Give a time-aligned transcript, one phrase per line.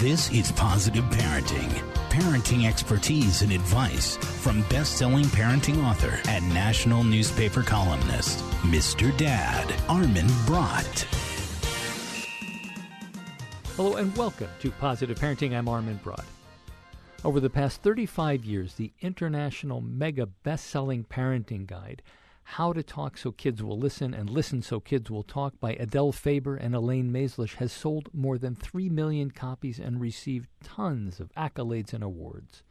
[0.00, 1.70] This is Positive Parenting.
[2.10, 9.16] Parenting expertise and advice from best-selling parenting author and national newspaper columnist, Mr.
[9.16, 11.06] Dad, Armin Brott.
[13.74, 15.56] Hello and welcome to Positive Parenting.
[15.56, 16.26] I'm Armin Brott.
[17.24, 22.02] Over the past 35 years, the international mega best-selling parenting guide
[22.50, 26.12] how to Talk So Kids Will Listen and Listen So Kids Will Talk by Adele
[26.12, 31.34] Faber and Elaine Mazlish has sold more than 3 million copies and received tons of
[31.34, 32.62] accolades and awards.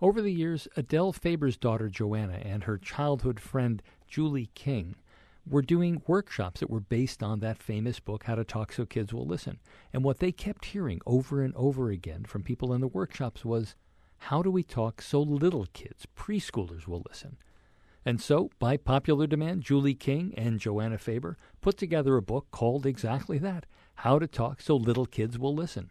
[0.00, 4.96] Over the years, Adele Faber's daughter Joanna and her childhood friend Julie King
[5.46, 9.12] were doing workshops that were based on that famous book, How to Talk So Kids
[9.12, 9.58] Will Listen.
[9.92, 13.76] And what they kept hearing over and over again from people in the workshops was,
[14.16, 17.36] How do we talk so little kids, preschoolers, will listen?
[18.04, 22.84] And so, by popular demand, Julie King and Joanna Faber put together a book called
[22.84, 23.66] exactly that
[23.96, 25.90] How to Talk So Little Kids Will Listen.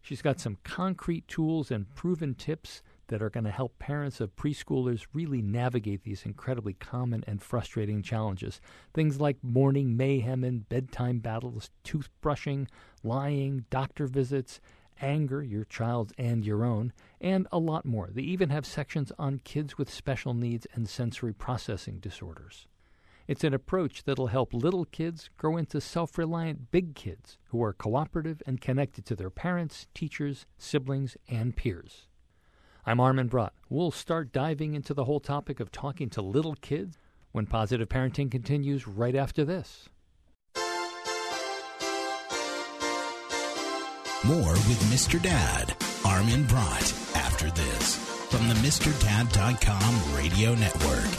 [0.00, 4.36] She's got some concrete tools and proven tips that are going to help parents of
[4.36, 8.60] preschoolers really navigate these incredibly common and frustrating challenges.
[8.94, 12.68] Things like morning mayhem and bedtime battles, toothbrushing,
[13.02, 14.60] lying, doctor visits,
[15.00, 18.08] anger, your child's and your own, and a lot more.
[18.12, 22.66] They even have sections on kids with special needs and sensory processing disorders.
[23.28, 27.72] It's an approach that'll help little kids grow into self reliant big kids who are
[27.72, 32.06] cooperative and connected to their parents, teachers, siblings, and peers.
[32.84, 33.52] I'm Armin Brott.
[33.68, 36.98] We'll start diving into the whole topic of talking to little kids
[37.32, 39.88] when positive parenting continues right after this.
[44.26, 45.22] More with Mr.
[45.22, 45.74] Dad,
[46.04, 47.94] Armin Brott, after this
[48.28, 51.10] from the MrDad.com radio network.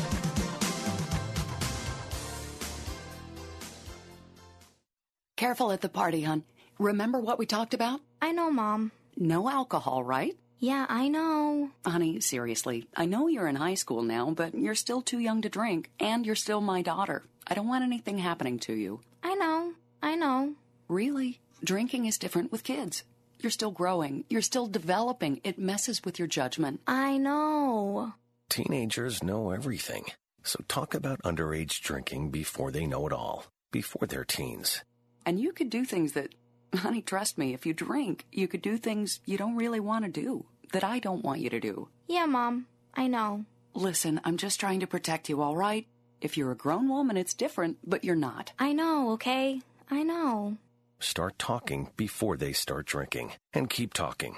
[5.38, 6.44] Careful at the party, hon.
[6.80, 8.02] Remember what we talked about?
[8.22, 8.92] I know, Mom.
[9.16, 10.36] No alcohol, right?
[10.60, 11.70] Yeah, I know.
[11.86, 15.50] Honey, seriously, I know you're in high school now, but you're still too young to
[15.50, 17.24] drink, and you're still my daughter.
[17.48, 19.00] I don't want anything happening to you.
[19.24, 19.74] I know.
[20.02, 20.56] I know.
[20.90, 21.40] Really?
[21.64, 23.04] Drinking is different with kids.
[23.40, 24.26] You're still growing.
[24.30, 25.42] You're still developing.
[25.44, 26.82] It messes with your judgment.
[26.88, 28.14] I know.
[28.50, 30.06] Teenagers know everything.
[30.44, 34.84] So talk about underage drinking before they know it all, before they're teens.
[35.26, 36.34] And you could do things that,
[36.76, 40.22] honey, trust me, if you drink, you could do things you don't really want to
[40.22, 41.90] do, that I don't want you to do.
[42.08, 42.68] Yeah, Mom.
[42.94, 43.46] I know.
[43.74, 45.86] Listen, I'm just trying to protect you, all right?
[46.22, 48.52] If you're a grown woman, it's different, but you're not.
[48.58, 49.62] I know, okay?
[49.92, 50.58] I know.
[51.00, 54.38] Start talking before they start drinking, and keep talking.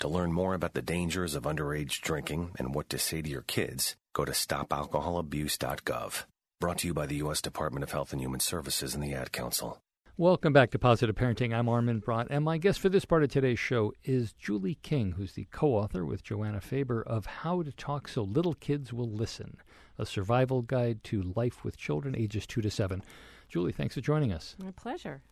[0.00, 3.42] To learn more about the dangers of underage drinking and what to say to your
[3.42, 6.24] kids, go to stopalcoholabuse.gov.
[6.60, 7.40] Brought to you by the U.S.
[7.40, 9.80] Department of Health and Human Services and the Ad Council.
[10.18, 11.54] Welcome back to Positive Parenting.
[11.54, 15.12] I'm Armin Brott, and my guest for this part of today's show is Julie King,
[15.12, 19.10] who's the co author with Joanna Faber of How to Talk So Little Kids Will
[19.10, 19.56] Listen,
[19.98, 23.02] a survival guide to life with children ages two to seven.
[23.48, 24.54] Julie, thanks for joining us.
[24.62, 25.22] My pleasure.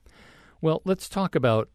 [0.63, 1.69] Well, let's talk about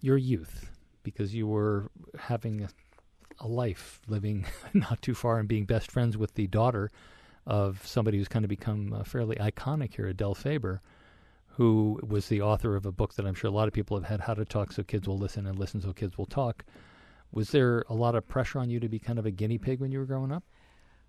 [0.00, 0.70] your youth
[1.02, 2.68] because you were having a,
[3.40, 6.90] a life living not too far and being best friends with the daughter
[7.44, 10.80] of somebody who's kind of become uh, fairly iconic here, Adele Faber,
[11.46, 14.08] who was the author of a book that I'm sure a lot of people have
[14.08, 16.64] had, How to Talk So Kids Will Listen and Listen So Kids Will Talk.
[17.32, 19.80] Was there a lot of pressure on you to be kind of a guinea pig
[19.80, 20.44] when you were growing up?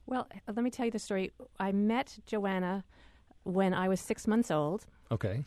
[0.07, 1.33] Well, let me tell you the story.
[1.59, 2.83] I met Joanna
[3.43, 4.87] when I was six months old.
[5.11, 5.43] Okay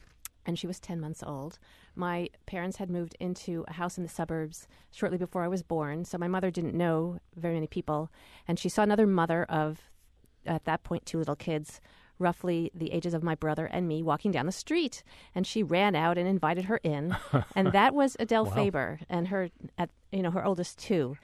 [0.46, 1.58] and she was 10 months old.
[1.94, 6.04] My parents had moved into a house in the suburbs shortly before I was born,
[6.04, 8.10] so my mother didn't know very many people.
[8.48, 9.90] And she saw another mother of,
[10.46, 11.80] at that point, two little kids,
[12.18, 15.02] roughly the ages of my brother and me, walking down the street.
[15.34, 17.16] And she ran out and invited her in.
[17.56, 18.50] and that was Adele wow.
[18.52, 21.16] Faber and her, at, you know, her oldest two.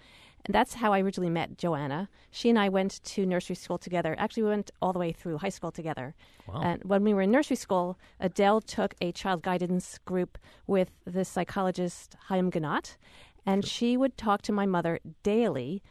[0.45, 2.09] And that's how I originally met Joanna.
[2.31, 4.15] She and I went to nursery school together.
[4.19, 6.15] Actually, we went all the way through high school together.
[6.47, 6.63] Wow.
[6.63, 11.25] And when we were in nursery school, Adele took a child guidance group with the
[11.25, 12.97] psychologist Haim Ginott,
[13.45, 15.83] and she would talk to my mother daily,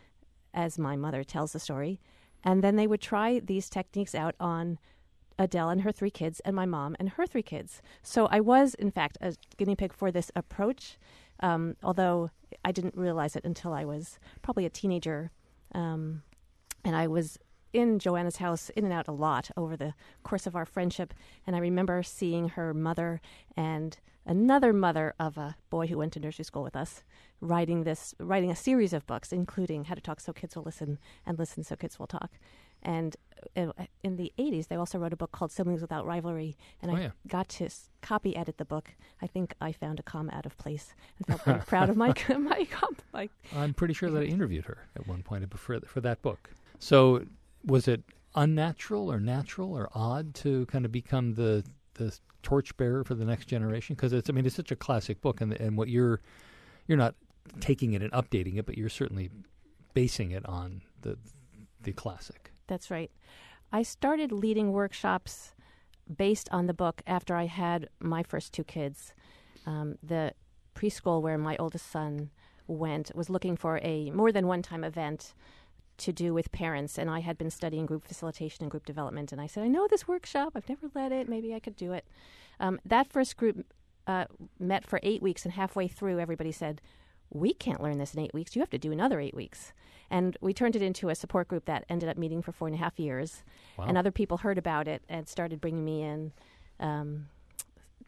[0.53, 1.99] as my mother tells the story,
[2.43, 4.79] and then they would try these techniques out on
[5.37, 7.81] Adele and her three kids, and my mom and her three kids.
[8.01, 10.97] So I was, in fact, a guinea pig for this approach,
[11.41, 12.31] um, although
[12.63, 15.31] I didn't realize it until I was probably a teenager.
[15.73, 16.23] Um,
[16.83, 17.37] and I was
[17.73, 21.13] in Joanna's house in and out a lot over the course of our friendship.
[21.45, 23.21] And I remember seeing her mother
[23.55, 27.03] and another mother of a boy who went to nursery school with us
[27.39, 30.99] writing this writing a series of books including how to talk so kids will listen
[31.25, 32.31] and listen so kids will talk
[32.83, 33.15] And
[33.55, 33.71] uh,
[34.03, 37.01] in the 80s, they also wrote a book called Siblings Without Rivalry, and Oh, I
[37.01, 37.09] yeah.
[37.27, 37.69] got to
[38.01, 38.89] copy edit the book.
[39.21, 42.13] I think I found a comma out of place and felt very proud of my
[42.29, 42.67] my,
[43.13, 46.49] my I'm pretty sure that I interviewed her at one point for for that book.
[46.79, 47.25] So
[47.65, 48.03] was it
[48.35, 51.63] unnatural or natural or odd to kind of become the
[51.95, 53.95] the torchbearer for the next generation?
[53.95, 56.21] Because it's I mean it's such a classic book, and and what you're
[56.87, 57.15] you're not
[57.59, 59.29] taking it and updating it, but you're certainly
[59.93, 61.17] basing it on the
[61.83, 62.51] the classic.
[62.67, 63.11] That's right.
[63.71, 65.53] I started leading workshops
[66.15, 69.13] based on the book after I had my first two kids.
[69.65, 70.33] Um, the
[70.75, 72.29] preschool where my oldest son
[72.67, 75.33] went was looking for a more than one time event
[75.97, 79.31] to do with parents, and I had been studying group facilitation and group development.
[79.31, 81.91] And I said, I know this workshop, I've never led it, maybe I could do
[81.91, 82.05] it.
[82.59, 83.65] Um, that first group
[84.05, 84.25] uh,
[84.59, 86.81] met for eight weeks, and halfway through, everybody said,
[87.29, 88.55] we can't learn this in eight weeks.
[88.55, 89.73] You have to do another eight weeks.
[90.09, 92.75] And we turned it into a support group that ended up meeting for four and
[92.75, 93.43] a half years.
[93.77, 93.85] Wow.
[93.85, 96.31] And other people heard about it and started bringing me in
[96.79, 97.27] um,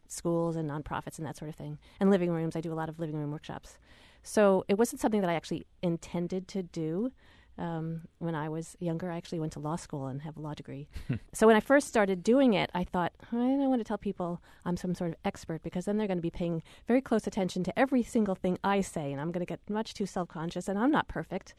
[0.08, 1.78] schools and nonprofits and that sort of thing.
[1.98, 2.56] And living rooms.
[2.56, 3.78] I do a lot of living room workshops.
[4.22, 7.12] So it wasn't something that I actually intended to do.
[7.60, 10.54] Um, when I was younger, I actually went to law school and have a law
[10.54, 10.88] degree.
[11.34, 14.40] so when I first started doing it, I thought, I don't want to tell people
[14.64, 17.62] I'm some sort of expert because then they're going to be paying very close attention
[17.64, 20.68] to every single thing I say, and I'm going to get much too self conscious,
[20.68, 21.54] and I'm not perfect.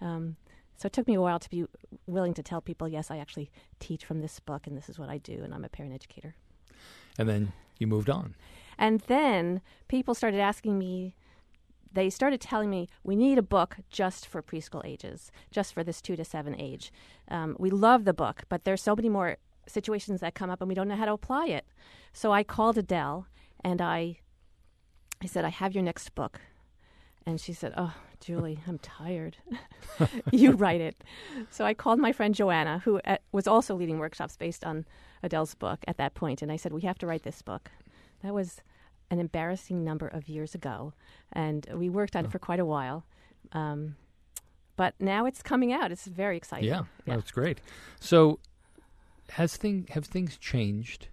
[0.00, 0.36] Um,
[0.76, 1.66] so it took me a while to be
[2.06, 3.50] willing to tell people, yes, I actually
[3.80, 6.36] teach from this book, and this is what I do, and I'm a parent educator.
[7.18, 8.36] And then you moved on.
[8.78, 11.16] And then people started asking me,
[11.92, 16.00] they started telling me, we need a book just for preschool ages, just for this
[16.00, 16.92] two to seven age.
[17.28, 20.68] Um, we love the book, but there's so many more situations that come up and
[20.68, 21.66] we don't know how to apply it.
[22.12, 23.26] So I called Adele
[23.62, 24.18] and I,
[25.22, 26.40] I said, I have your next book.
[27.26, 29.36] And she said, Oh, Julie, I'm tired.
[30.32, 31.02] you write it.
[31.50, 34.86] So I called my friend Joanna, who uh, was also leading workshops based on
[35.22, 37.70] Adele's book at that point, and I said, We have to write this book.
[38.22, 38.62] That was
[39.10, 40.92] an embarrassing number of years ago,
[41.32, 43.04] and we worked on it for quite a while.
[43.52, 43.96] Um,
[44.76, 45.92] but now it's coming out.
[45.92, 46.68] It's very exciting.
[46.68, 47.60] Yeah, that's great.
[48.00, 48.38] So,
[49.30, 51.08] has thing have things changed?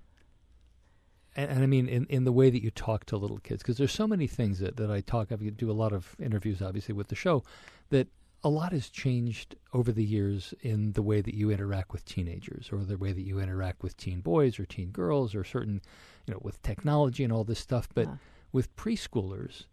[1.36, 3.78] And, and I mean, in, in the way that you talk to little kids, because
[3.78, 5.32] there's so many things that, that I talk.
[5.32, 7.44] I do a lot of interviews, obviously, with the show.
[7.90, 8.08] That
[8.44, 12.70] a lot has changed over the years in the way that you interact with teenagers,
[12.72, 15.82] or the way that you interact with teen boys or teen girls, or certain,
[16.28, 17.88] you know, with technology and all this stuff.
[17.94, 18.16] But Uh.
[18.52, 19.66] with preschoolers,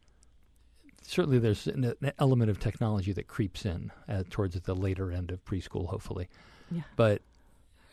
[1.03, 5.31] certainly there's an, an element of technology that creeps in uh, towards the later end
[5.31, 6.29] of preschool, hopefully.
[6.71, 6.83] Yeah.
[6.97, 7.23] But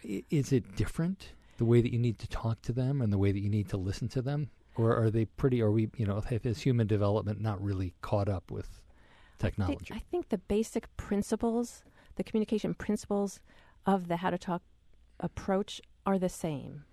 [0.06, 3.18] i- is it different the way that you need to talk to them and the
[3.18, 5.62] way that you need to listen to them, or are they pretty?
[5.62, 9.94] Are we, you know, is human development not really caught up with I think- technology?
[9.94, 11.84] I think the basic principles,
[12.16, 13.40] the communication principles
[13.86, 14.62] of the How to Talk
[15.20, 16.84] approach are the same.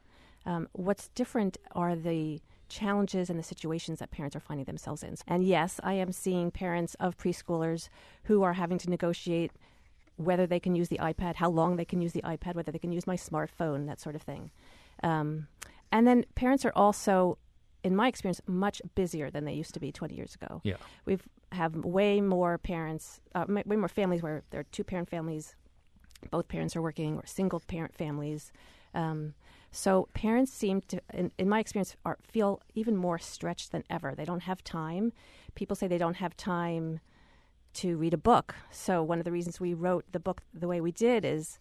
[0.49, 2.41] Um, what's different are the
[2.71, 5.15] challenges and the situations that parents are finding themselves in.
[5.27, 7.91] And yes, I am seeing parents of preschoolers
[8.25, 9.53] who are having to negotiate
[10.17, 12.79] whether they can use the iPad, how long they can use the iPad, whether they
[12.79, 14.51] can use my smartphone, that sort of thing.
[15.03, 15.49] Um,
[15.93, 17.39] and then parents are also,
[17.85, 20.61] in my experience, much busier than they used to be 20 years ago.
[20.65, 20.77] yeah.
[21.05, 21.23] We've
[21.53, 25.57] have way more parents, uh, way more families where there are two parent families,
[26.31, 28.53] both parents are working, or single parent families.
[28.95, 29.35] Um,
[29.71, 34.15] so parents seem to, in, in my experience, are, feel even more stretched than ever.
[34.15, 35.13] They don't have time.
[35.55, 37.01] People say they don't have time
[37.75, 38.55] to read a book.
[38.71, 41.59] So one of the reasons we wrote the book the way we did is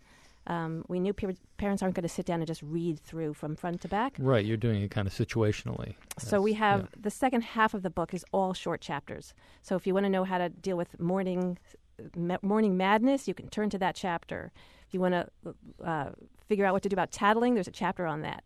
[0.47, 3.55] um, we knew pe- parents aren't going to sit down and just read through from
[3.55, 4.15] front to back.
[4.17, 5.95] Right, you're doing it kind of situationally.
[6.17, 6.87] So we have yeah.
[7.01, 9.33] the second half of the book is all short chapters.
[9.61, 11.59] So if you want to know how to deal with morning
[12.41, 14.51] morning madness, you can turn to that chapter.
[14.87, 16.09] If you want to uh,
[16.47, 18.43] figure out what to do about tattling, there's a chapter on that.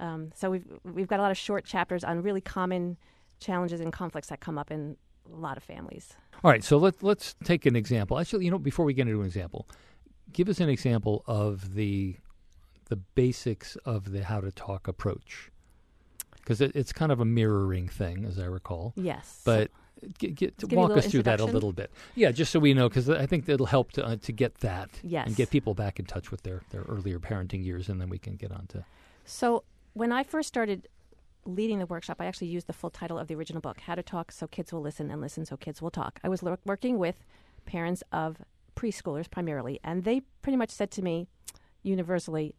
[0.00, 2.96] Um, so we've we've got a lot of short chapters on really common
[3.40, 4.96] challenges and conflicts that come up in
[5.32, 6.14] a lot of families.
[6.44, 8.18] All right, so let's let's take an example.
[8.18, 9.68] Actually, you know, before we get into an example,
[10.32, 12.16] give us an example of the
[12.88, 15.50] the basics of the how to talk approach,
[16.36, 18.92] because it, it's kind of a mirroring thing, as I recall.
[18.96, 19.70] Yes, But
[20.18, 22.52] get, get, Let's give you a walk us through that a little bit, yeah, just
[22.52, 25.26] so we know, because I think it'll help to uh, to get that Yes.
[25.26, 28.18] and get people back in touch with their their earlier parenting years, and then we
[28.18, 28.84] can get on to
[29.24, 29.64] So
[29.94, 30.88] when I first started
[31.44, 34.02] leading the workshop, I actually used the full title of the original book, How to
[34.02, 36.20] Talk So Kids Will Listen and Listen So Kids Will Talk.
[36.22, 37.24] I was lo- working with
[37.64, 38.36] parents of
[38.76, 41.26] preschoolers primarily, and they pretty much said to me
[41.82, 42.54] universally,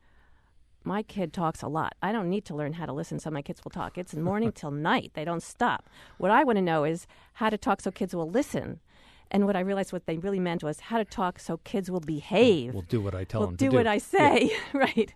[0.84, 1.96] my kid talks a lot.
[2.02, 3.98] I don't need to learn how to listen so my kids will talk.
[3.98, 5.12] It's morning till night.
[5.14, 5.90] They don't stop.
[6.18, 8.80] What I want to know is how to talk so kids will listen.
[9.32, 12.00] And what I realized what they really meant was how to talk so kids will
[12.00, 12.74] behave.
[12.74, 13.72] We'll do what I tell will them do to do.
[13.72, 15.14] Do what I say, right?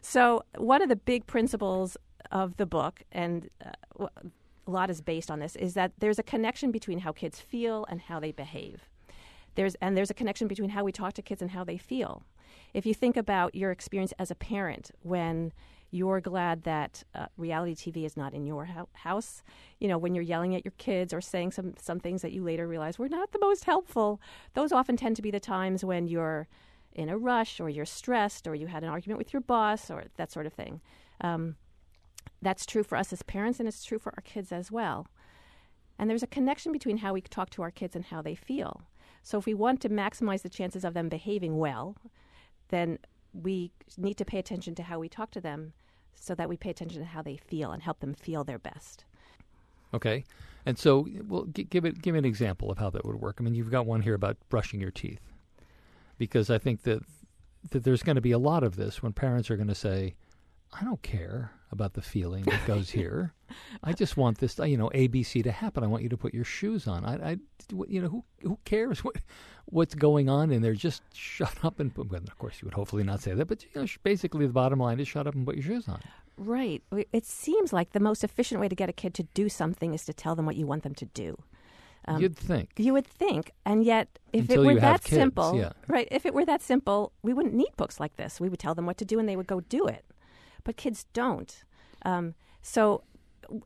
[0.00, 1.96] So one of the big principles
[2.32, 4.06] of the book, and uh,
[4.66, 7.86] a lot is based on this, is that there's a connection between how kids feel
[7.88, 8.88] and how they behave.
[9.54, 12.22] There's and there's a connection between how we talk to kids and how they feel.
[12.72, 15.52] If you think about your experience as a parent when
[15.94, 19.44] you're glad that uh, reality TV is not in your ho- house.
[19.78, 22.42] You know, when you're yelling at your kids or saying some some things that you
[22.42, 24.20] later realize were not the most helpful.
[24.54, 26.48] Those often tend to be the times when you're
[26.94, 30.06] in a rush or you're stressed or you had an argument with your boss or
[30.16, 30.80] that sort of thing.
[31.20, 31.54] Um,
[32.42, 35.06] that's true for us as parents and it's true for our kids as well.
[35.96, 38.82] And there's a connection between how we talk to our kids and how they feel.
[39.22, 41.96] So if we want to maximize the chances of them behaving well,
[42.68, 42.98] then
[43.32, 45.72] we need to pay attention to how we talk to them
[46.14, 49.04] so that we pay attention to how they feel and help them feel their best.
[49.92, 50.24] Okay,
[50.66, 53.36] and so well, g- give it give me an example of how that would work.
[53.38, 55.20] I mean, you've got one here about brushing your teeth,
[56.18, 57.02] because I think that
[57.70, 60.14] that there's going to be a lot of this when parents are going to say,
[60.80, 63.34] "I don't care about the feeling that goes here.
[63.82, 65.84] I just want this, you know, ABC to happen.
[65.84, 67.04] I want you to put your shoes on.
[67.04, 67.36] I, I
[67.88, 69.16] you know, who who cares what
[69.66, 70.74] what's going on in there?
[70.74, 72.10] Just shut up and put.
[72.10, 74.78] Well, of course, you would hopefully not say that, but you know, basically, the bottom
[74.78, 76.00] line is shut up and put your shoes on.
[76.36, 76.82] Right.
[77.12, 80.04] It seems like the most efficient way to get a kid to do something is
[80.06, 81.38] to tell them what you want them to do.
[82.06, 82.70] Um, You'd think.
[82.76, 83.52] You would think.
[83.64, 85.72] And yet, if Until it were that kids, simple, yeah.
[85.88, 88.40] right, if it were that simple, we wouldn't need books like this.
[88.40, 90.04] We would tell them what to do and they would go do it.
[90.64, 91.64] But kids don't.
[92.02, 93.02] Um, so,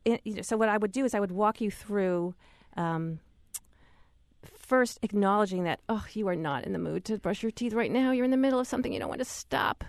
[0.05, 2.35] it, so what I would do is I would walk you through
[2.77, 3.21] um,
[4.45, 7.91] first acknowledging that, oh, you are not in the mood to brush your teeth right
[7.91, 8.11] now.
[8.11, 9.85] You're in the middle of something you don't want to stop.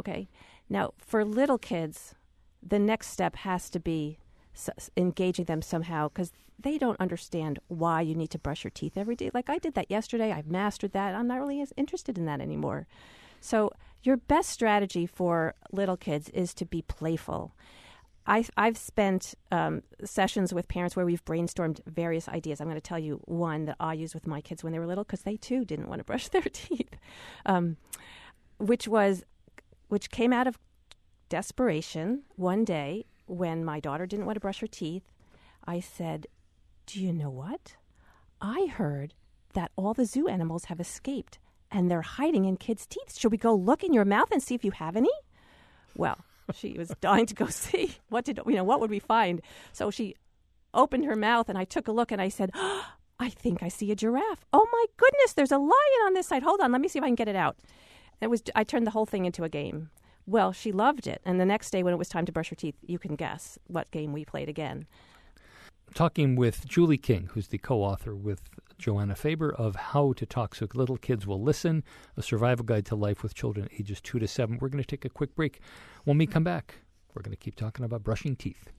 [0.00, 0.28] Okay.
[0.68, 2.14] Now, for little kids,
[2.62, 4.18] the next step has to be
[4.96, 9.14] engaging them somehow because they don't understand why you need to brush your teeth every
[9.14, 9.30] day.
[9.32, 11.14] Like I did that yesterday, I've mastered that.
[11.14, 12.86] I'm not really as interested in that anymore.
[13.40, 13.70] So,
[14.02, 17.54] your best strategy for little kids is to be playful.
[18.26, 22.60] I, have spent um, sessions with parents where we've brainstormed various ideas.
[22.60, 24.86] I'm going to tell you one that I used with my kids when they were
[24.86, 26.94] little because they too didn't want to brush their teeth,
[27.46, 27.78] um,
[28.58, 29.24] which was
[29.88, 30.58] which came out of
[31.30, 35.04] desperation one day when my daughter didn't want to brush her teeth,
[35.66, 36.26] I said,
[36.86, 37.76] Do you know what?
[38.40, 39.14] I heard
[39.54, 41.38] that all the zoo animals have escaped
[41.70, 43.18] and they're hiding in kids' teeth.
[43.18, 45.10] Should we go look in your mouth and see if you have any?
[45.96, 46.18] Well,
[46.54, 49.42] she was dying to go see what did you know what would we find.
[49.72, 50.14] So she
[50.74, 52.86] opened her mouth and I took a look and I said, oh,
[53.20, 54.44] I think I see a giraffe.
[54.52, 56.44] Oh my goodness, there's a lion on this side.
[56.44, 57.56] Hold on, let me see if I can get it out.
[58.20, 59.90] It was I turned the whole thing into a game.
[60.24, 61.22] Well, she loved it.
[61.24, 63.58] And the next day, when it was time to brush her teeth, you can guess
[63.66, 64.86] what game we played again.
[65.94, 68.42] Talking with Julie King, who's the co author with
[68.78, 71.82] Joanna Faber of How to Talk So Little Kids Will Listen,
[72.16, 74.58] a survival guide to life with children ages 2 to 7.
[74.60, 75.60] We're going to take a quick break.
[76.04, 76.76] When we come back,
[77.14, 78.70] we're going to keep talking about brushing teeth.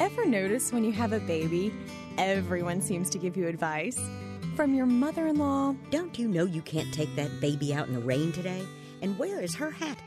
[0.00, 1.72] Ever notice when you have a baby,
[2.18, 3.98] everyone seems to give you advice?
[4.56, 5.76] From your mother in law.
[5.90, 8.66] Don't you know you can't take that baby out in the rain today?
[9.02, 9.98] And where is her hat?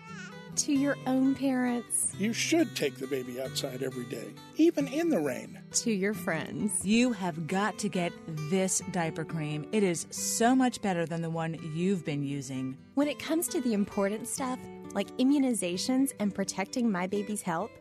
[0.57, 2.13] To your own parents.
[2.19, 5.57] You should take the baby outside every day, even in the rain.
[5.73, 6.85] To your friends.
[6.85, 9.65] You have got to get this diaper cream.
[9.71, 12.77] It is so much better than the one you've been using.
[12.95, 14.59] When it comes to the important stuff,
[14.93, 17.71] like immunizations and protecting my baby's health,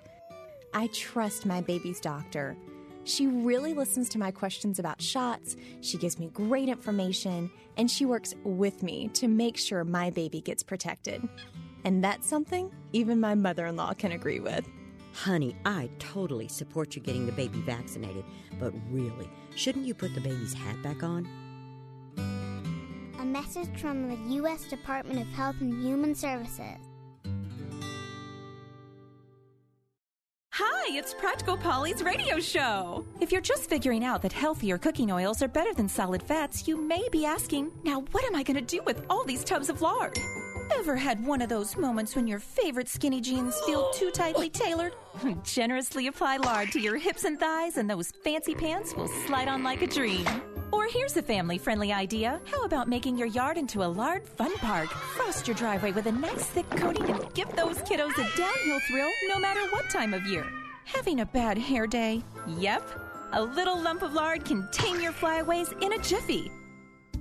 [0.73, 2.57] I trust my baby's doctor.
[3.05, 8.05] She really listens to my questions about shots, she gives me great information, and she
[8.05, 11.29] works with me to make sure my baby gets protected.
[11.85, 14.69] And that's something even my mother in law can agree with.
[15.13, 18.25] Honey, I totally support you getting the baby vaccinated,
[18.59, 21.29] but really, shouldn't you put the baby's hat back on?
[23.19, 24.65] A message from the U.S.
[24.65, 26.79] Department of Health and Human Services.
[30.53, 33.05] Hi, it's Practical Polly's radio show.
[33.21, 36.77] If you're just figuring out that healthier cooking oils are better than solid fats, you
[36.77, 39.83] may be asking, now what am I going to do with all these tubs of
[39.83, 40.19] lard?
[40.79, 44.95] Ever had one of those moments when your favorite skinny jeans feel too tightly tailored?
[45.45, 49.63] Generously apply lard to your hips and thighs, and those fancy pants will slide on
[49.63, 50.27] like a dream.
[50.73, 52.41] Or here's a family friendly idea.
[52.51, 54.89] How about making your yard into a lard fun park?
[54.89, 59.11] Frost your driveway with a nice thick coating and give those kiddos a downhill thrill
[59.29, 60.47] no matter what time of year.
[60.85, 62.23] Having a bad hair day?
[62.47, 62.89] Yep.
[63.33, 66.51] A little lump of lard can tame your flyaways in a jiffy.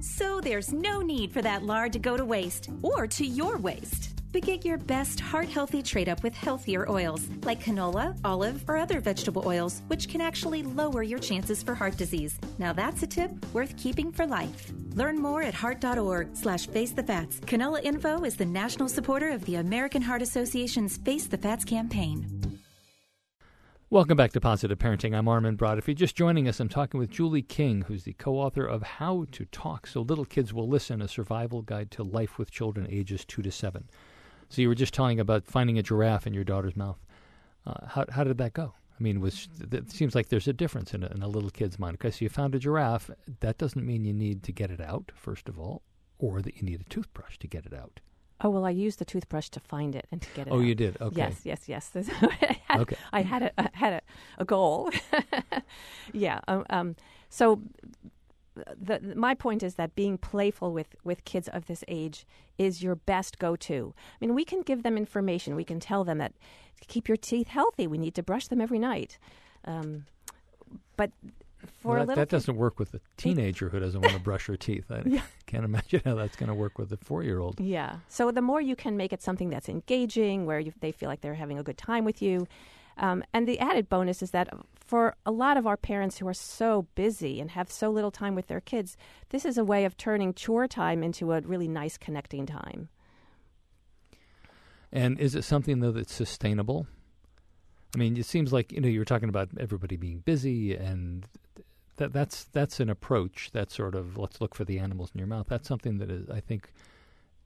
[0.02, 4.20] So there's no need for that lard to go to waste or to your waste.
[4.32, 8.78] but get your best heart healthy trade up with healthier oils like canola, olive, or
[8.78, 12.38] other vegetable oils, which can actually lower your chances for heart disease.
[12.58, 14.72] Now that's a tip worth keeping for life.
[14.94, 17.40] Learn more at heart.org slash face the fats.
[17.42, 22.39] Canola Info is the national supporter of the American Heart Association's Face the Fats campaign.
[23.92, 25.18] Welcome back to Positive Parenting.
[25.18, 25.80] I'm Armin Brott.
[25.80, 28.84] If you're just joining us, I'm talking with Julie King, who's the co author of
[28.84, 32.86] How to Talk So Little Kids Will Listen A Survival Guide to Life with Children
[32.88, 33.90] Ages 2 to 7.
[34.48, 37.00] So you were just telling about finding a giraffe in your daughter's mouth.
[37.66, 38.76] Uh, how, how did that go?
[39.00, 41.80] I mean, was it seems like there's a difference in a, in a little kid's
[41.80, 41.96] mind.
[41.96, 43.10] Okay, so you found a giraffe.
[43.40, 45.82] That doesn't mean you need to get it out, first of all,
[46.20, 48.02] or that you need a toothbrush to get it out.
[48.42, 50.52] Oh well, I used the toothbrush to find it and to get it.
[50.52, 50.66] Oh, out.
[50.66, 50.98] you did.
[51.02, 51.18] Okay.
[51.18, 51.92] Yes, yes, yes.
[52.22, 52.96] I had, okay.
[53.12, 54.02] I had a, I had a,
[54.38, 54.92] a goal.
[56.14, 56.40] yeah.
[56.48, 56.96] Um, um,
[57.30, 57.62] so,
[58.82, 62.26] the, my point is that being playful with with kids of this age
[62.58, 63.94] is your best go to.
[63.98, 65.56] I mean, we can give them information.
[65.56, 66.34] We can tell them that
[66.80, 67.88] to keep your teeth healthy.
[67.88, 69.18] We need to brush them every night.
[69.66, 70.06] Um,
[70.96, 71.12] but
[71.82, 74.58] for well, that, that doesn't work with a teenager who doesn't want to brush her
[74.58, 74.92] teeth.
[74.92, 75.22] I Yeah.
[75.46, 77.60] can't imagine how that's going to work with a four-year-old.
[77.60, 77.98] Yeah.
[78.08, 81.22] So the more you can make it something that's engaging, where you, they feel like
[81.22, 82.48] they're having a good time with you.
[82.98, 86.34] Um, and the added bonus is that for a lot of our parents who are
[86.34, 88.98] so busy and have so little time with their kids,
[89.30, 92.90] this is a way of turning chore time into a really nice connecting time.
[94.92, 96.88] And is it something though that's sustainable?
[97.96, 101.26] I mean, it seems like you know you were talking about everybody being busy, and
[102.00, 103.52] that that's that's an approach.
[103.54, 105.48] That sort of let's look for the animals in your mouth.
[105.48, 106.74] That's something that is, I think,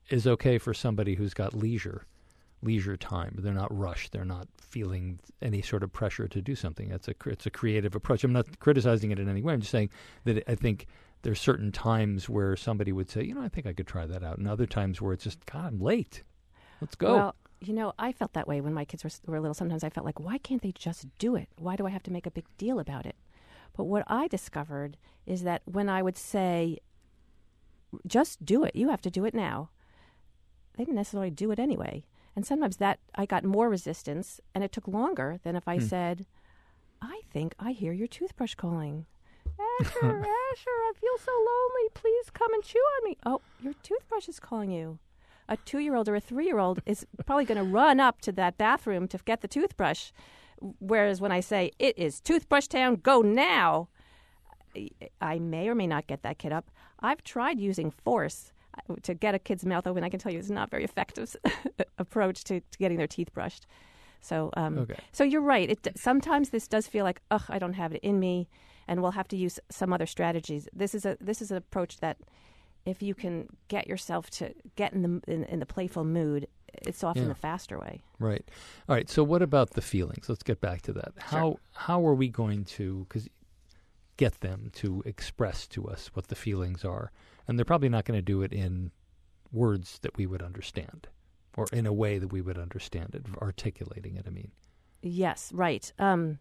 [0.08, 2.06] is okay for somebody who's got leisure,
[2.62, 3.36] leisure time.
[3.38, 4.12] They're not rushed.
[4.12, 6.90] They're not feeling any sort of pressure to do something.
[6.90, 8.24] It's a it's a creative approach.
[8.24, 9.52] I'm not criticizing it in any way.
[9.52, 9.90] I'm just saying
[10.24, 10.86] that I think
[11.22, 14.22] there's certain times where somebody would say, you know, I think I could try that
[14.22, 16.22] out, and other times where it's just, God, I'm late.
[16.80, 17.14] Let's go.
[17.14, 19.54] Well, you know, I felt that way when my kids were, were little.
[19.54, 21.48] Sometimes I felt like, why can't they just do it?
[21.56, 23.16] Why do I have to make a big deal about it?
[23.76, 26.78] But what I discovered is that when I would say,
[28.06, 29.70] just do it, you have to do it now,
[30.76, 32.04] they didn't necessarily do it anyway.
[32.36, 35.84] And sometimes that I got more resistance and it took longer than if I Hmm.
[35.86, 36.26] said,
[37.00, 39.06] I think I hear your toothbrush calling.
[39.80, 41.88] Asher, Asher, I feel so lonely.
[41.94, 43.16] Please come and chew on me.
[43.24, 44.98] Oh, your toothbrush is calling you.
[45.48, 48.20] A two year old or a three year old is probably going to run up
[48.22, 50.10] to that bathroom to get the toothbrush.
[50.78, 53.88] Whereas when I say, it is toothbrush town, go now,
[55.20, 56.70] I may or may not get that kid up.
[57.00, 60.02] I've tried using force uh, to get a kid's mouth open.
[60.04, 61.36] I can tell you it's not a very effective
[61.98, 63.66] approach to, to getting their teeth brushed.
[64.20, 64.96] So, um, Okay.
[65.12, 65.70] so you're right.
[65.70, 68.48] It sometimes this does feel like, ugh, I don't have it in me,
[68.88, 70.66] and we'll have to use some other strategies.
[70.72, 72.16] This is a this is an approach that,
[72.86, 76.48] if you can get yourself to get in the in, in the playful mood,
[76.86, 77.28] it's often Yeah.
[77.28, 78.02] the faster way.
[78.18, 78.44] Right.
[78.88, 79.08] All right.
[79.08, 80.28] So what about the feelings?
[80.28, 81.12] Let's get back to that.
[81.18, 83.28] How how are we going to cause
[84.16, 87.10] get them to express to us what the feelings are?
[87.46, 88.90] And they're probably not going to do it in
[89.52, 91.08] words that we would understand
[91.56, 94.50] or in a way that we would understand it, articulating it, I mean.
[95.02, 95.92] Yes, right.
[95.98, 96.38] Um,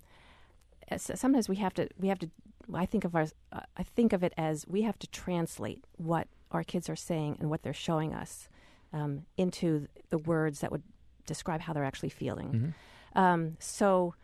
[0.98, 1.88] sometimes we have to.
[2.00, 2.30] We have to.
[2.74, 3.34] I think of ours.
[3.52, 7.38] Uh, I think of it as we have to translate what our kids are saying
[7.40, 8.48] and what they're showing us
[8.94, 10.84] um, into the words that would
[11.26, 12.74] describe how they're actually feeling.
[13.16, 14.16] Um, so,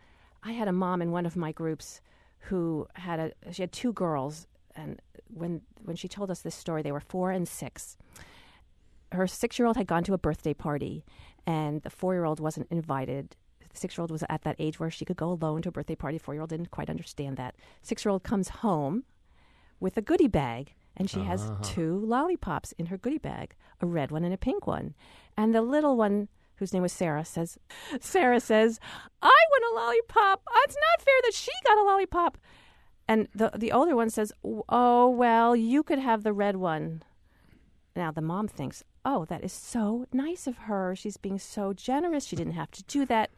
[0.44, 2.02] I had a mom in one of my groups
[2.40, 3.52] who had a.
[3.52, 5.02] She had two girls, and
[5.34, 7.98] when when she told us this story, they were four and six
[9.12, 11.04] her six year old had gone to a birthday party
[11.46, 13.36] and the four year old wasn't invited.
[13.72, 15.72] The six year old was at that age where she could go alone to a
[15.72, 16.18] birthday party.
[16.18, 17.56] Four year old didn't quite understand that.
[17.82, 19.04] Six year old comes home
[19.80, 21.56] with a goodie bag and she has Uh-huh.
[21.64, 24.94] two lollipops in her goodie bag a red one and a pink one.
[25.38, 27.58] And the little one, whose name was Sarah, says,
[28.02, 28.80] Sarah says,
[29.22, 30.44] I want a lollipop.
[30.66, 32.38] It's not fair that she got a lollipop.
[33.08, 34.34] And the, the older one says,
[34.68, 37.02] Oh, well, you could have the red one.
[37.96, 40.96] Now the mom thinks, oh, that is so nice of her.
[40.96, 42.26] She's being so generous.
[42.26, 43.32] She didn't have to do that.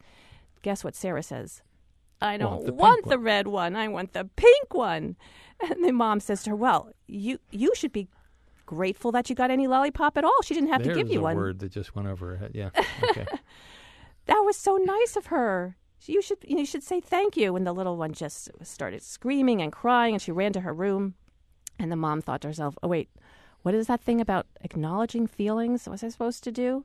[0.62, 1.62] Guess what Sarah says?
[2.22, 3.76] I don't Want the want the one." red one.
[3.76, 5.16] I want the pink one.
[5.60, 8.08] And the mom says to her, well, you you should be
[8.66, 10.42] grateful that you got any lollipop at all.
[10.42, 11.36] She didn't have There's to give you a one.
[11.36, 12.52] word that just went over her head.
[12.54, 12.70] Yeah.
[13.10, 13.26] Okay.
[14.26, 15.76] That was so nice of her.
[16.06, 17.54] You should you should say thank you.
[17.56, 21.14] And the little one just started screaming and crying, and she ran to her room.
[21.78, 23.08] And the mom thought to herself, "Oh wait,
[23.62, 25.86] what is that thing about acknowledging feelings?
[25.86, 26.84] What was I supposed to do?"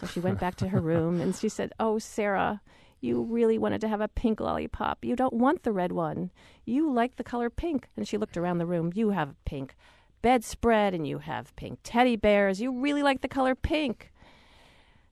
[0.00, 2.60] So she went back to her room and she said, "Oh, Sarah,
[3.04, 5.04] you really wanted to have a pink lollipop.
[5.04, 6.32] You don't want the red one.
[6.64, 8.92] You like the color pink." And she looked around the room.
[8.94, 9.76] "You have pink
[10.22, 12.60] bedspread and you have pink teddy bears.
[12.60, 14.10] You really like the color pink."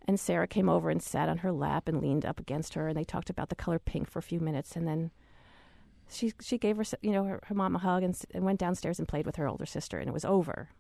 [0.09, 2.97] And Sarah came over and sat on her lap and leaned up against her, and
[2.97, 5.13] they talked about the color pink for a few minutes, and then
[6.09, 8.99] she she gave her you know her, her mom a hug and, and went downstairs
[8.99, 10.71] and played with her older sister, and it was over.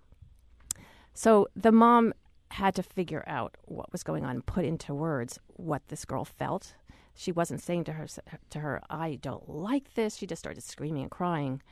[1.15, 2.15] So the mom
[2.53, 6.25] had to figure out what was going on and put into words what this girl
[6.25, 6.75] felt.
[7.15, 8.07] She wasn't saying to her
[8.51, 11.63] to her, "I don't like this." She just started screaming and crying.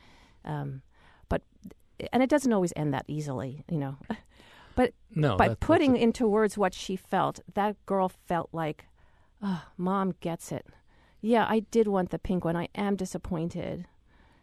[0.45, 0.81] Um,
[1.29, 1.41] but
[2.11, 3.97] and it doesn't always end that easily, you know.
[4.75, 5.99] but no, by that, putting a...
[5.99, 8.85] into words what she felt, that girl felt like,
[9.41, 10.65] oh, "Mom gets it."
[11.21, 12.55] Yeah, I did want the pink one.
[12.55, 13.87] I am disappointed,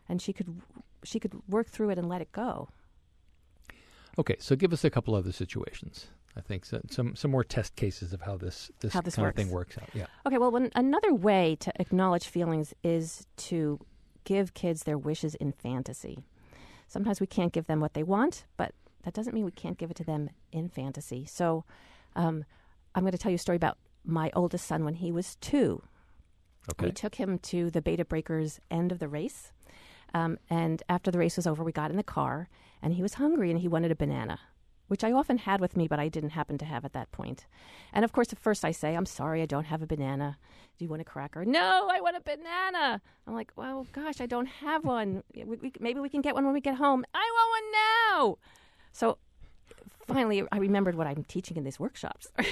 [0.09, 0.63] and she could
[1.05, 2.69] she could work through it and let it go.
[4.19, 6.09] Okay, so give us a couple other situations.
[6.37, 9.27] I think so, some some more test cases of how this this, how this kind
[9.27, 9.39] works.
[9.39, 9.89] of thing works out.
[9.93, 10.07] Yeah.
[10.27, 10.39] Okay.
[10.39, 13.81] Well, when, another way to acknowledge feelings is to
[14.25, 16.19] give kids their wishes in fantasy.
[16.87, 18.73] Sometimes we can't give them what they want, but
[19.05, 21.27] that doesn't mean we can't give it to them in fantasy.
[21.27, 21.65] So,
[22.15, 22.45] um,
[22.95, 25.83] I'm going to tell you a story about my oldest son when he was two.
[26.73, 26.87] Okay.
[26.87, 29.53] We took him to the Bay to Breakers end of the race.
[30.15, 32.49] Um, and after the race was over, we got in the car,
[32.83, 34.41] and he was hungry and he wanted a banana,
[34.89, 37.47] which I often had with me, but I didn't happen to have at that point.
[37.93, 40.39] And of course, at first I say, I'm sorry, I don't have a banana.
[40.79, 41.45] Do you want a cracker?
[41.45, 43.01] No, I want a banana.
[43.27, 45.23] I'm like, well, gosh, I don't have one.
[45.81, 47.05] Maybe we can get one when we get home.
[47.15, 48.39] I want one now.
[48.93, 49.19] So
[50.07, 52.29] finally, I remembered what I'm teaching in these workshops.
[52.37, 52.47] and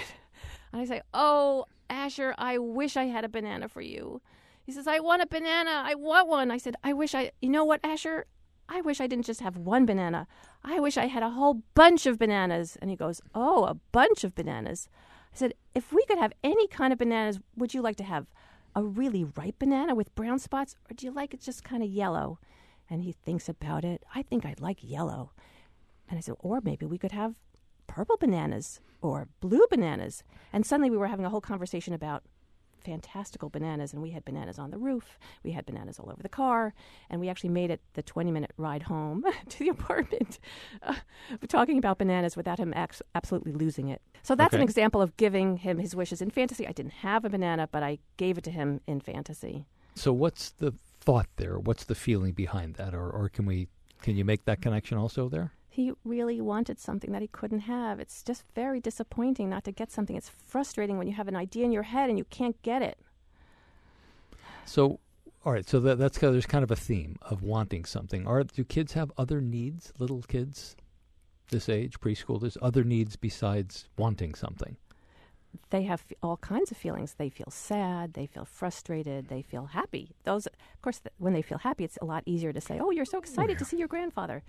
[0.73, 4.21] I say, oh, Asher, I wish I had a banana for you.
[4.65, 5.83] He says, I want a banana.
[5.85, 6.51] I want one.
[6.51, 8.27] I said, I wish I, you know what, Asher?
[8.69, 10.27] I wish I didn't just have one banana.
[10.65, 12.77] I wish I had a whole bunch of bananas.
[12.81, 14.89] And he goes, Oh, a bunch of bananas.
[15.33, 18.27] I said, If we could have any kind of bananas, would you like to have
[18.75, 21.89] a really ripe banana with brown spots, or do you like it just kind of
[21.89, 22.39] yellow?
[22.91, 24.03] And he thinks about it.
[24.15, 25.33] I think I'd like yellow.
[26.09, 27.35] And I said, Or maybe we could have
[27.87, 30.25] purple bananas or blue bananas.
[30.53, 32.25] And suddenly we were having a whole conversation about
[32.85, 35.19] fantastical bananas, and we had bananas on the roof.
[35.43, 36.75] We had bananas all over the car,
[37.11, 40.39] and we actually made it the 20 minute ride home to the apartment,
[40.83, 40.95] uh,
[41.49, 44.01] talking about bananas without him ex- absolutely losing it.
[44.23, 44.63] So that's Okay.
[44.63, 46.67] an example of giving him his wishes in fantasy.
[46.67, 49.67] I didn't have a banana, but I gave it to him in fantasy.
[49.95, 51.59] So what's the thought there?
[51.59, 53.69] What's the feeling behind that, or or can we
[54.03, 55.53] can you make that connection also there?
[55.77, 58.01] He really wanted something that he couldn't have.
[58.01, 60.17] It's just very disappointing not to get something.
[60.17, 62.99] It's frustrating when you have an idea in your head and you can't get it.
[64.65, 65.01] So,
[65.45, 65.69] all right.
[65.69, 68.27] So that, that's kind of, there's kind of a theme of wanting something.
[68.27, 69.93] Are do kids have other needs?
[69.99, 70.77] Little kids,
[71.51, 74.77] this age, preschool, there's other needs besides wanting something.
[75.71, 77.15] they have f- all kinds of feelings.
[77.15, 80.13] They feel sad, they feel frustrated, they feel happy.
[80.25, 82.91] Those, of course, th- when they feel happy, it's a lot easier to say, "Oh,
[82.91, 84.43] you're so excited to see your grandfather."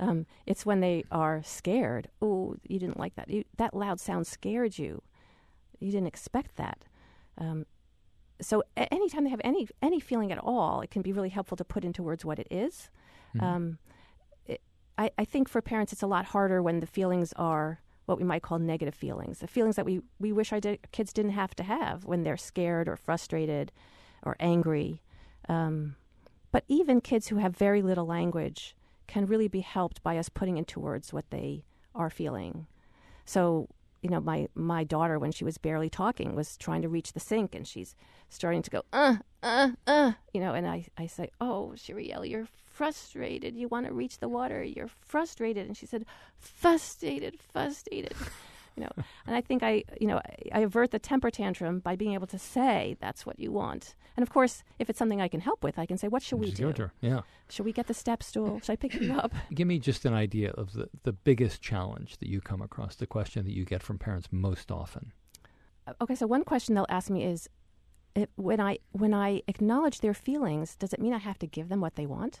[0.00, 2.08] Um, it's when they are scared.
[2.22, 3.28] Oh, you didn't like that.
[3.28, 5.02] You, that loud sound scared you.
[5.80, 6.84] You didn't expect that.
[7.36, 7.66] Um,
[8.40, 11.56] so, a- anytime they have any any feeling at all, it can be really helpful
[11.56, 12.90] to put into words what it is.
[13.36, 13.42] Mhm.
[13.42, 13.78] Um,
[14.46, 14.60] it,
[14.96, 18.24] I, I think for parents, it's a lot harder when the feelings are what we
[18.24, 21.54] might call negative feelings, the feelings that we, we wish our di- kids didn't have
[21.56, 23.70] to have when they're scared or frustrated
[24.22, 25.02] or angry.
[25.48, 25.96] Um,
[26.50, 28.74] but even kids who have very little language
[29.08, 32.68] can really be helped by us putting into words what they are feeling.
[33.24, 33.68] So,
[34.02, 37.20] you know, my, my daughter, when she was barely talking, was trying to reach the
[37.20, 37.96] sink and she's
[38.28, 42.46] starting to go, uh, uh, uh, you know, and I, I say, oh, Shiriel, you're
[42.66, 43.56] frustrated.
[43.56, 44.62] You want to reach the water.
[44.62, 45.66] You're frustrated.
[45.66, 46.04] And she said,
[46.38, 48.14] frustrated, frustrated.
[48.78, 48.92] You know,
[49.26, 52.28] and I think I, you know, I, I avert the temper tantrum by being able
[52.28, 53.96] to say that's what you want.
[54.16, 56.38] And of course, if it's something I can help with, I can say, what should
[56.38, 56.82] we Just do?
[56.82, 56.92] her.
[57.00, 57.20] Yeah.
[57.50, 58.60] Should we get the step stool?
[58.60, 59.32] Should I pick you up?
[59.54, 63.06] Give me just an idea of the, the biggest challenge that you come across, the
[63.06, 65.12] question that you get from parents most often.
[65.88, 67.48] Uh, okay, so one question they'll ask me is,
[68.14, 71.68] if, when I when I acknowledge their feelings, does it mean I have to give
[71.68, 72.40] them what they want?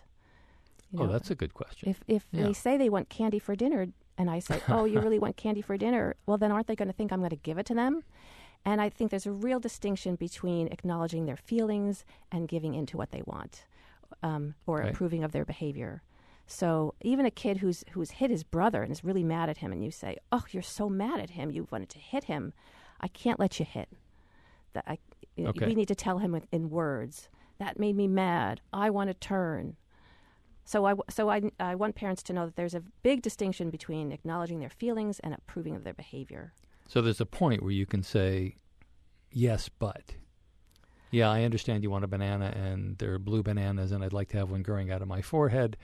[0.92, 1.88] You oh, know, that's a good question.
[1.88, 2.44] If if Yeah.
[2.46, 5.62] they say they want candy for dinner, and I say, "Oh, you really want candy
[5.62, 7.74] for dinner?" Well, then aren't they going to think I'm going to give it to
[7.74, 8.02] them?
[8.64, 13.12] And I think there's a real distinction between acknowledging their feelings and giving into what
[13.12, 13.64] they want,
[14.22, 14.90] um, or Right.
[14.90, 16.02] approving of their behavior.
[16.46, 19.72] So even a kid who's who's hit his brother and is really mad at him,
[19.72, 21.50] and you say, "Oh, you're so mad at him.
[21.50, 22.52] You wanted to hit him."
[23.00, 23.88] I can't let you hit.
[24.72, 24.98] That I,
[25.38, 25.66] Okay.
[25.66, 27.28] we need to tell him with, in words.
[27.58, 28.60] That made me mad.
[28.72, 29.76] I want to turn.
[30.68, 34.12] So I, so I, I want parents to know that there's a big distinction between
[34.12, 36.52] acknowledging their feelings and approving of their behavior.
[36.86, 38.56] So there's a point where you can say,
[39.32, 40.16] yes, but.
[41.10, 44.28] Yeah, I understand you want a banana and there are blue bananas and I'd like
[44.28, 45.78] to have one growing out of my forehead.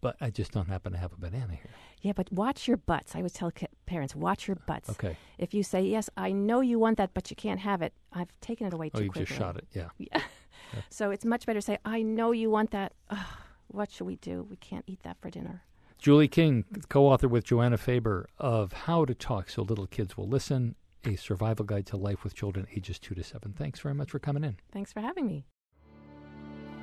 [0.00, 1.70] but I just don't happen to have a banana here.
[2.00, 3.14] Yeah, but watch your butts.
[3.14, 3.52] I always tell
[3.84, 4.88] parents, watch your butts.
[4.88, 5.18] Okay.
[5.36, 8.30] If you say, yes, I know you want that, but you can't have it, I've
[8.40, 9.26] taken it away Oh, too you quickly.
[9.26, 9.66] just shot it.
[9.74, 9.90] Yeah.
[10.74, 10.80] Yeah.
[10.88, 12.94] so it's much better to say, I know you want that.
[13.10, 13.18] Ugh,
[13.72, 14.46] what should we do?
[14.48, 15.62] We can't eat that for dinner.
[15.98, 20.28] Julie King, co author with Joanna Faber of How to Talk So Little Kids Will
[20.28, 23.52] Listen, a survival guide to life with children ages two to seven.
[23.52, 24.56] Thanks very much for coming in.
[24.72, 25.46] Thanks for having me.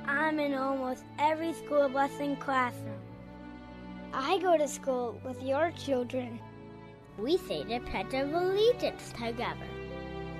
[0.06, 2.98] I'm in almost every school busing classroom.
[4.12, 6.40] I go to school with your children.
[7.18, 9.68] We say the Pledge of Allegiance together.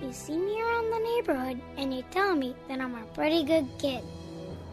[0.02, 3.68] You see me around the neighborhood and you tell me that I'm a pretty good
[3.78, 4.02] kid.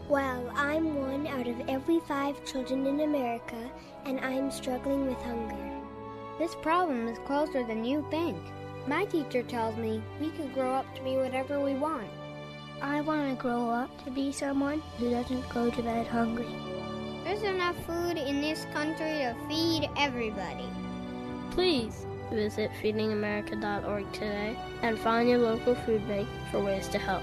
[0.08, 3.70] Well, I'm one out of every five children in America,
[4.06, 5.54] and I'm struggling with hunger.
[6.38, 8.38] This problem is closer than you think.
[8.86, 12.08] My teacher tells me we can grow up to be whatever we want.
[12.80, 16.56] I want to grow up to be someone who doesn't go to bed hungry.
[17.24, 20.70] There's enough food in this country to feed everybody.
[21.50, 27.22] Please visit feedingamerica.org today and find your local food bank for ways to help.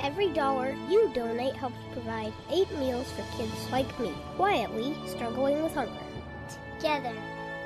[0.00, 5.74] Every dollar you donate helps provide eight meals for kids like me, quietly struggling with
[5.74, 5.92] hunger.
[6.76, 7.12] Together,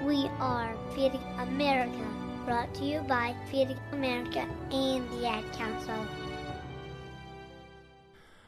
[0.02, 2.04] we are Feeding America,
[2.46, 6.06] brought to you by Feeding America and the Ad Council.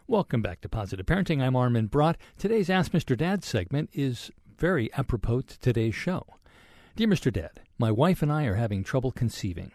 [0.07, 1.42] Welcome back to Positive Parenting.
[1.42, 2.16] I'm Armin Brott.
[2.38, 3.14] Today's Ask Mr.
[3.14, 6.25] Dad segment is very apropos to today's show.
[6.97, 7.31] Dear Mr.
[7.31, 9.73] Dad, my wife and I are having trouble conceiving.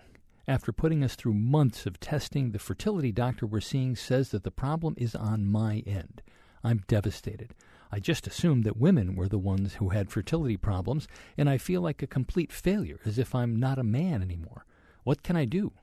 [0.50, 4.50] After putting us through months of testing, the fertility doctor we're seeing says that the
[4.50, 6.24] problem is on my end.
[6.64, 7.54] I'm devastated.
[7.92, 11.08] I just assumed that women were the ones who had fertility problems,
[11.38, 14.66] and I feel like a complete failure, as if I'm not a man anymore.
[15.04, 15.74] What can I do?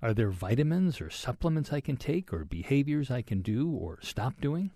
[0.00, 4.40] Are there vitamins or supplements I can take, or behaviors I can do or stop
[4.40, 4.70] doing?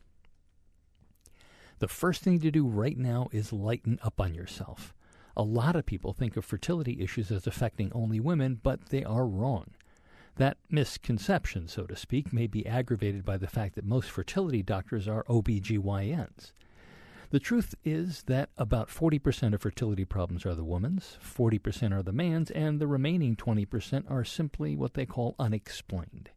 [1.79, 4.95] The first thing to do right now is lighten up on yourself.
[5.39, 9.25] A lot of people think of fertility issues as affecting only women, but they are
[9.25, 9.71] wrong.
[10.35, 15.07] That misconception, so to speak, may be aggravated by the fact that most fertility doctors
[15.07, 16.53] are OBGYNs.
[17.31, 22.13] The truth is that about 40% of fertility problems are the woman's, 40% are the
[22.13, 26.31] man's, and the remaining 20% are simply what they call unexplained.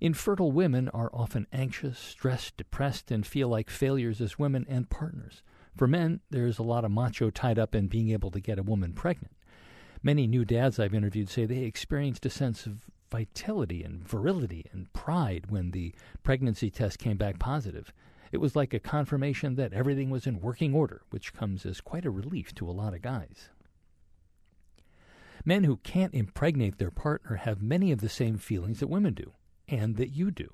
[0.00, 5.42] Infertile women are often anxious, stressed, depressed, and feel like failures as women and partners.
[5.76, 8.62] For men, there's a lot of macho tied up in being able to get a
[8.62, 9.34] woman pregnant.
[10.02, 14.92] Many new dads I've interviewed say they experienced a sense of vitality and virility and
[14.92, 17.92] pride when the pregnancy test came back positive.
[18.32, 22.06] It was like a confirmation that everything was in working order, which comes as quite
[22.06, 23.50] a relief to a lot of guys.
[25.44, 29.32] Men who can't impregnate their partner have many of the same feelings that women do,
[29.68, 30.50] and that you do.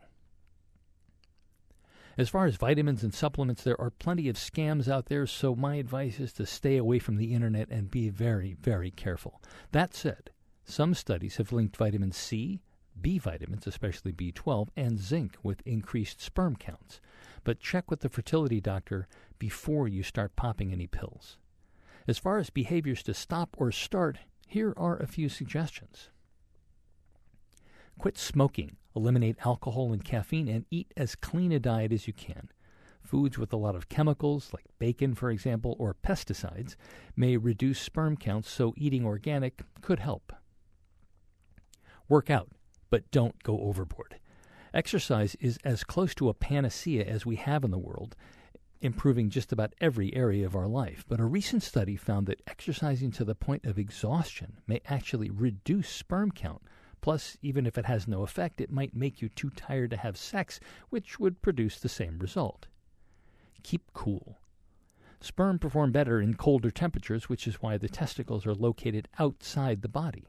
[2.18, 5.76] As far as vitamins and supplements, there are plenty of scams out there, so my
[5.76, 9.40] advice is to stay away from the internet and be very, very careful.
[9.70, 10.31] That said,
[10.64, 12.61] some studies have linked vitamin C,
[13.00, 17.00] B vitamins, especially B12, and zinc with increased sperm counts.
[17.44, 19.07] But check with the fertility doctor
[19.38, 21.38] before you start popping any pills.
[22.09, 26.11] As far as behaviors to stop or start, here are a few suggestions.
[27.96, 32.51] Quit smoking, eliminate alcohol and caffeine, and eat as clean a diet as you can.
[33.01, 36.77] Foods with a lot of chemicals, like bacon, for example, or pesticides,
[37.17, 40.33] may reduce sperm counts, so eating organic could help.
[42.09, 42.51] Work out,
[42.91, 44.17] but don't go overboard.
[44.75, 48.15] Exercise is as close to a panacea as we have in the world,
[48.81, 51.05] improving just about every area of our life.
[51.09, 55.89] But a recent study found that exercising to the point of exhaustion may actually reduce
[55.89, 56.63] sperm count.
[57.01, 60.17] Plus, even if it has no effect, it might make you too tired to have
[60.17, 60.59] sex,
[60.91, 62.67] which would produce the same result.
[63.63, 64.39] Keep cool.
[65.21, 69.89] Sperm perform better in colder temperatures, which is why the testicles are located outside the
[69.89, 70.27] body.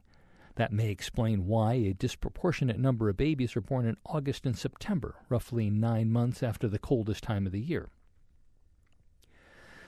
[0.56, 5.16] That may explain why a disproportionate number of babies are born in August and September,
[5.28, 7.88] roughly nine months after the coldest time of the year.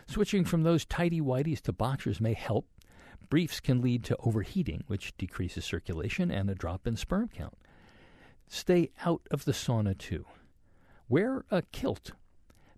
[0.06, 2.66] Switching from those tidy whities to boxers may help.
[3.28, 7.56] Briefs can lead to overheating, which decreases circulation and a drop in sperm count.
[8.48, 10.26] Stay out of the sauna, too.
[11.08, 12.12] Wear a kilt.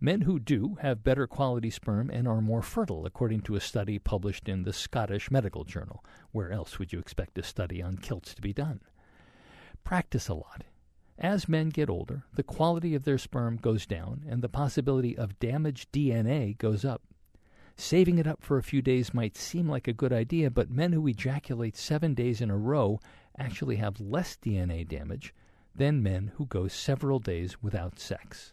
[0.00, 3.98] Men who do have better quality sperm and are more fertile, according to a study
[3.98, 6.04] published in the Scottish Medical Journal.
[6.30, 8.80] Where else would you expect a study on kilts to be done?
[9.82, 10.64] Practice a lot.
[11.18, 15.38] As men get older, the quality of their sperm goes down and the possibility of
[15.38, 17.02] damaged DNA goes up.
[17.76, 20.92] Saving it up for a few days might seem like a good idea, but men
[20.92, 23.00] who ejaculate seven days in a row
[23.36, 25.34] actually have less DNA damage
[25.74, 28.52] than men who go several days without sex.